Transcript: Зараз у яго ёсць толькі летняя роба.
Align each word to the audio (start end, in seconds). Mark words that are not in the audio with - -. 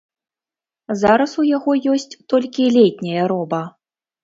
Зараз 1.01 1.35
у 1.43 1.45
яго 1.57 1.71
ёсць 1.93 2.09
толькі 2.35 2.69
летняя 2.79 3.31
роба. 3.35 3.63